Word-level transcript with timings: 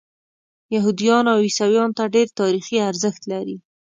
یهودیانو 0.75 1.29
او 1.35 1.39
عیسویانو 1.47 1.97
ته 1.97 2.03
ډېر 2.15 2.27
تاریخي 2.39 2.77
ارزښت 2.89 3.21
لري. 3.31 3.57